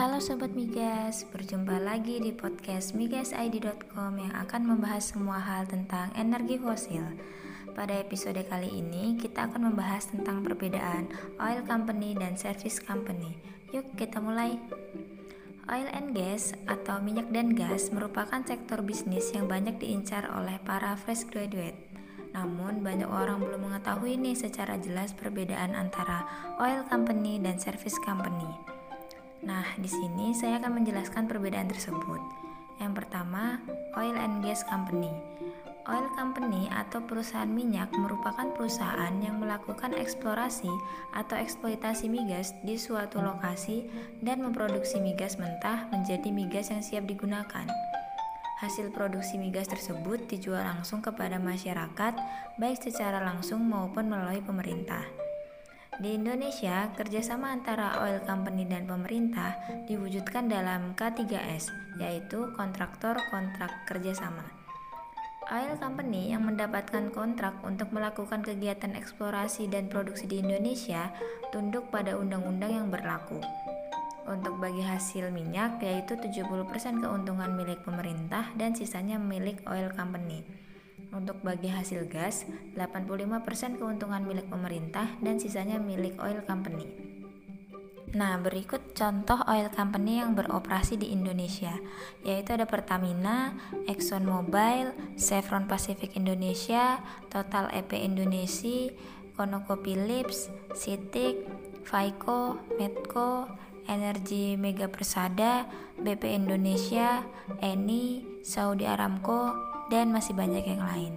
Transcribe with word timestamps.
Halo 0.00 0.16
Sobat 0.16 0.56
Migas, 0.56 1.28
berjumpa 1.28 1.76
lagi 1.76 2.24
di 2.24 2.32
podcast 2.32 2.96
migasid.com 2.96 4.16
yang 4.16 4.32
akan 4.32 4.72
membahas 4.72 5.12
semua 5.12 5.36
hal 5.36 5.68
tentang 5.68 6.08
energi 6.16 6.56
fosil. 6.56 7.04
Pada 7.76 8.00
episode 8.00 8.40
kali 8.48 8.80
ini, 8.80 9.20
kita 9.20 9.52
akan 9.52 9.68
membahas 9.68 10.08
tentang 10.08 10.40
perbedaan 10.40 11.12
oil 11.36 11.60
company 11.68 12.16
dan 12.16 12.32
service 12.40 12.80
company. 12.80 13.36
Yuk 13.76 13.92
kita 14.00 14.24
mulai. 14.24 14.56
Oil 15.68 15.92
and 15.92 16.16
gas 16.16 16.56
atau 16.64 16.96
minyak 17.04 17.28
dan 17.28 17.52
gas 17.52 17.92
merupakan 17.92 18.40
sektor 18.40 18.80
bisnis 18.80 19.28
yang 19.36 19.52
banyak 19.52 19.76
diincar 19.76 20.32
oleh 20.32 20.56
para 20.64 20.96
fresh 20.96 21.28
graduate. 21.28 21.76
Namun, 22.32 22.80
banyak 22.80 23.04
orang 23.04 23.44
belum 23.44 23.68
mengetahui 23.68 24.16
nih 24.16 24.32
secara 24.32 24.80
jelas 24.80 25.12
perbedaan 25.12 25.76
antara 25.76 26.24
oil 26.56 26.88
company 26.88 27.36
dan 27.36 27.60
service 27.60 28.00
company. 28.00 28.69
Nah, 29.40 29.64
di 29.80 29.88
sini 29.88 30.36
saya 30.36 30.60
akan 30.60 30.84
menjelaskan 30.84 31.24
perbedaan 31.24 31.68
tersebut. 31.68 32.20
Yang 32.80 33.04
pertama, 33.04 33.60
oil 33.96 34.16
and 34.16 34.44
gas 34.44 34.64
company. 34.68 35.12
Oil 35.88 36.06
company 36.12 36.68
atau 36.68 37.00
perusahaan 37.00 37.48
minyak 37.48 37.88
merupakan 37.96 38.52
perusahaan 38.52 39.16
yang 39.24 39.40
melakukan 39.40 39.96
eksplorasi 39.96 40.68
atau 41.16 41.40
eksploitasi 41.40 42.12
migas 42.12 42.52
di 42.60 42.76
suatu 42.76 43.24
lokasi 43.24 43.88
dan 44.20 44.44
memproduksi 44.44 45.00
migas 45.00 45.40
mentah 45.40 45.88
menjadi 45.88 46.28
migas 46.28 46.68
yang 46.68 46.84
siap 46.84 47.08
digunakan. 47.08 47.64
Hasil 48.60 48.92
produksi 48.92 49.40
migas 49.40 49.72
tersebut 49.72 50.28
dijual 50.28 50.60
langsung 50.60 51.00
kepada 51.00 51.40
masyarakat, 51.40 52.12
baik 52.60 52.76
secara 52.76 53.24
langsung 53.24 53.64
maupun 53.64 54.04
melalui 54.12 54.44
pemerintah. 54.44 55.19
Di 56.00 56.16
Indonesia, 56.16 56.88
kerjasama 56.96 57.52
antara 57.52 58.00
oil 58.00 58.24
company 58.24 58.64
dan 58.64 58.88
pemerintah 58.88 59.52
diwujudkan 59.84 60.48
dalam 60.48 60.96
K3S, 60.96 61.68
yaitu 62.00 62.48
kontraktor 62.56 63.20
kontrak 63.28 63.68
kerjasama. 63.84 64.48
Oil 65.52 65.76
company 65.76 66.32
yang 66.32 66.48
mendapatkan 66.48 67.12
kontrak 67.12 67.52
untuk 67.60 67.92
melakukan 67.92 68.40
kegiatan 68.40 68.96
eksplorasi 68.96 69.68
dan 69.68 69.92
produksi 69.92 70.24
di 70.24 70.40
Indonesia 70.40 71.12
tunduk 71.52 71.92
pada 71.92 72.16
undang-undang 72.16 72.80
yang 72.80 72.88
berlaku. 72.88 73.36
Untuk 74.24 74.56
bagi 74.56 74.80
hasil 74.80 75.28
minyak 75.28 75.84
yaitu 75.84 76.16
70% 76.16 77.04
keuntungan 77.04 77.52
milik 77.52 77.84
pemerintah 77.84 78.48
dan 78.56 78.72
sisanya 78.72 79.20
milik 79.20 79.60
oil 79.68 79.92
company. 79.92 80.48
Untuk 81.10 81.42
bagi 81.42 81.66
hasil 81.66 82.06
gas, 82.06 82.46
85% 82.78 83.82
keuntungan 83.82 84.22
milik 84.22 84.46
pemerintah 84.46 85.10
dan 85.18 85.42
sisanya 85.42 85.82
milik 85.82 86.14
oil 86.22 86.38
company. 86.46 87.10
Nah, 88.10 88.38
berikut 88.42 88.94
contoh 88.94 89.38
oil 89.46 89.70
company 89.70 90.18
yang 90.18 90.34
beroperasi 90.34 90.98
di 90.98 91.14
Indonesia, 91.14 91.78
yaitu 92.26 92.58
ada 92.58 92.66
Pertamina, 92.66 93.54
Exxon 93.86 94.26
Mobil, 94.26 94.90
Chevron 95.14 95.70
Pacific 95.70 96.18
Indonesia, 96.18 96.98
Total 97.30 97.70
EP 97.70 97.90
Indonesia, 97.94 98.90
ConocoPhillips, 99.38 100.50
Citic, 100.74 101.46
Vaiko, 101.86 102.58
Medco, 102.78 103.46
Energi 103.86 104.58
Mega 104.58 104.90
Persada, 104.90 105.70
BP 105.98 106.34
Indonesia, 106.34 107.22
Eni, 107.62 108.26
Saudi 108.42 108.90
Aramco, 108.90 109.54
dan 109.90 110.14
masih 110.14 110.32
banyak 110.32 110.62
yang 110.64 110.80
lain. 110.86 111.14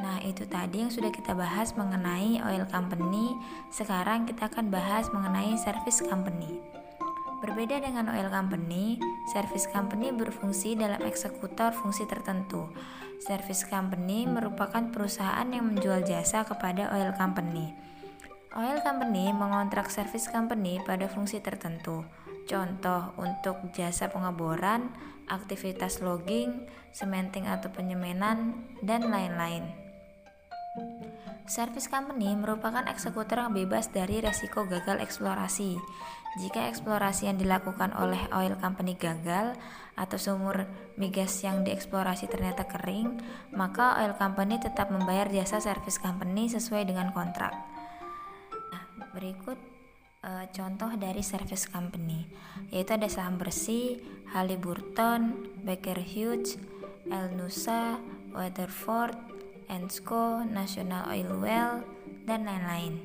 Nah, 0.00 0.18
itu 0.24 0.44
tadi 0.48 0.82
yang 0.82 0.90
sudah 0.90 1.12
kita 1.14 1.36
bahas 1.36 1.76
mengenai 1.78 2.42
oil 2.42 2.66
company. 2.68 3.36
Sekarang 3.70 4.26
kita 4.26 4.50
akan 4.50 4.68
bahas 4.72 5.06
mengenai 5.14 5.54
service 5.60 6.02
company. 6.02 6.58
Berbeda 7.44 7.76
dengan 7.76 8.08
oil 8.08 8.32
company, 8.32 8.96
service 9.28 9.68
company 9.68 10.08
berfungsi 10.16 10.80
dalam 10.80 11.04
eksekutor 11.04 11.76
fungsi 11.76 12.08
tertentu. 12.08 12.72
Service 13.20 13.68
company 13.68 14.24
merupakan 14.24 14.88
perusahaan 14.88 15.44
yang 15.44 15.68
menjual 15.68 16.08
jasa 16.08 16.48
kepada 16.48 16.88
oil 16.96 17.12
company. 17.14 17.76
Oil 18.56 18.80
company 18.80 19.28
mengontrak 19.32 19.92
service 19.92 20.24
company 20.28 20.80
pada 20.88 21.04
fungsi 21.04 21.44
tertentu. 21.44 22.04
Contoh 22.44 23.16
untuk 23.16 23.56
jasa 23.72 24.12
pengeboran, 24.12 24.92
aktivitas 25.32 26.04
logging, 26.04 26.68
cementing 26.92 27.48
atau 27.48 27.72
penyemenan, 27.72 28.68
dan 28.84 29.08
lain-lain. 29.08 29.64
Service 31.44 31.92
company 31.92 32.32
merupakan 32.32 32.88
eksekutor 32.88 33.36
yang 33.36 33.52
bebas 33.52 33.92
dari 33.92 34.20
resiko 34.20 34.64
gagal 34.64 34.96
eksplorasi. 35.00 35.76
Jika 36.40 36.72
eksplorasi 36.72 37.28
yang 37.28 37.36
dilakukan 37.36 37.92
oleh 37.94 38.18
oil 38.32 38.56
company 38.58 38.96
gagal 38.96 39.52
atau 39.94 40.18
sumur 40.18 40.66
migas 40.98 41.44
yang 41.44 41.62
dieksplorasi 41.62 42.26
ternyata 42.32 42.64
kering, 42.66 43.22
maka 43.52 44.02
oil 44.02 44.16
company 44.16 44.56
tetap 44.56 44.88
membayar 44.88 45.28
jasa 45.30 45.60
service 45.60 46.00
company 46.00 46.48
sesuai 46.48 46.88
dengan 46.88 47.12
kontrak. 47.12 47.54
Nah, 48.72 48.84
berikut 49.14 49.73
e, 50.24 50.48
contoh 50.56 50.88
dari 50.96 51.20
service 51.20 51.68
company, 51.68 52.24
yaitu 52.72 52.96
ada 52.96 53.06
saham 53.12 53.36
bersih, 53.36 54.00
Halliburton, 54.32 55.52
Baker 55.60 56.00
Hughes, 56.00 56.56
El 57.12 57.36
Nusa, 57.36 58.00
Weatherford, 58.32 59.14
Ensco, 59.68 60.40
National 60.42 61.12
Oil 61.12 61.28
Well, 61.36 61.84
dan 62.24 62.48
lain-lain. 62.48 63.04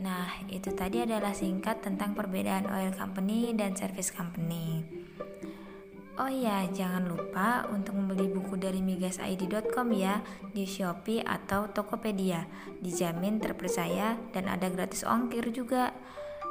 Nah, 0.00 0.42
itu 0.48 0.72
tadi 0.72 1.04
adalah 1.04 1.36
singkat 1.36 1.84
tentang 1.84 2.16
perbedaan 2.16 2.66
oil 2.72 2.90
company 2.96 3.52
dan 3.52 3.76
service 3.76 4.08
company. 4.08 4.99
Oh 6.18 6.26
ya, 6.26 6.66
jangan 6.74 7.06
lupa 7.06 7.70
untuk 7.70 7.94
membeli 7.94 8.26
buku 8.26 8.58
dari 8.58 8.82
migasid.com 8.82 9.94
ya 9.94 10.18
di 10.50 10.66
Shopee 10.66 11.22
atau 11.22 11.70
Tokopedia. 11.70 12.50
Dijamin 12.82 13.38
terpercaya 13.38 14.18
dan 14.34 14.50
ada 14.50 14.66
gratis 14.66 15.06
ongkir 15.06 15.54
juga. 15.54 15.94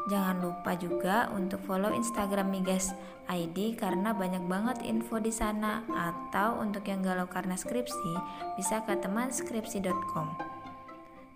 Jangan 0.07 0.39
lupa 0.39 0.79
juga 0.79 1.27
untuk 1.35 1.59
follow 1.67 1.91
Instagram 1.91 2.55
Migas 2.55 2.95
ID 3.27 3.75
karena 3.75 4.15
banyak 4.15 4.47
banget 4.47 4.81
info 4.87 5.19
di 5.19 5.29
sana 5.29 5.83
atau 5.91 6.57
untuk 6.63 6.87
yang 6.87 7.03
galau 7.03 7.27
karena 7.27 7.59
skripsi 7.59 8.15
bisa 8.55 8.81
ke 8.87 8.95
temanskripsi.com. 8.95 10.39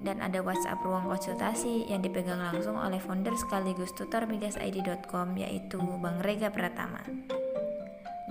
Dan 0.03 0.19
ada 0.19 0.41
WhatsApp 0.41 0.81
ruang 0.83 1.05
konsultasi 1.05 1.87
yang 1.91 2.01
dipegang 2.01 2.39
langsung 2.39 2.75
oleh 2.75 2.97
founder 2.97 3.35
sekaligus 3.37 3.93
tutor 3.93 4.25
migasid.com 4.25 5.37
yaitu 5.37 5.77
Bang 6.01 6.19
Rega 6.23 6.49
Pratama. 6.49 7.03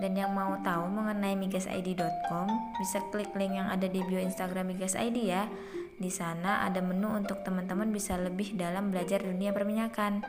Dan 0.01 0.17
yang 0.17 0.33
mau 0.33 0.57
tahu 0.65 0.89
mengenai 0.89 1.37
migasid.com 1.37 2.49
bisa 2.81 2.99
klik 3.13 3.33
link 3.37 3.61
yang 3.61 3.69
ada 3.69 3.85
di 3.85 4.01
bio 4.09 4.21
Instagram 4.21 4.73
Migas 4.73 4.97
ID 4.97 5.29
ya. 5.29 5.49
Di 6.01 6.09
sana 6.09 6.65
ada 6.65 6.81
menu 6.81 7.13
untuk 7.13 7.45
teman-teman 7.45 7.93
bisa 7.93 8.17
lebih 8.17 8.57
dalam 8.57 8.89
belajar 8.89 9.21
dunia 9.21 9.53
perminyakan. 9.53 10.25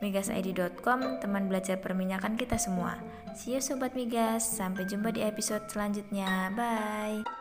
Migasid.com, 0.00 1.20
teman 1.20 1.44
belajar 1.50 1.76
perminyakan 1.76 2.40
kita 2.40 2.56
semua. 2.56 2.96
See 3.36 3.52
you 3.52 3.60
Sobat 3.60 3.92
Migas, 3.92 4.48
sampai 4.48 4.88
jumpa 4.88 5.12
di 5.12 5.20
episode 5.20 5.68
selanjutnya. 5.68 6.48
Bye. 6.56 7.39